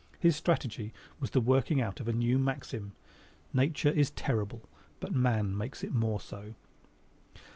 [0.17, 2.93] His strategy was the working out of a new maxim:
[3.53, 4.67] Nature is terrible,
[4.99, 6.55] but man makes it more so.